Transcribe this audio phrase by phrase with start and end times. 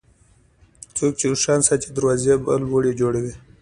[0.97, 3.33] څوک چې اوښان ساتي، دروازې به لوړې جوړوي.